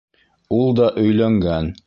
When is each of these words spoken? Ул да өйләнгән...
Ул 0.59 0.73
да 0.79 0.89
өйләнгән... 1.03 1.73